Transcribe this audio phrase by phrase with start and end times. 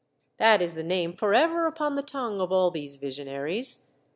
[0.37, 3.85] That is the name forever upon the tongue of all these visionaries.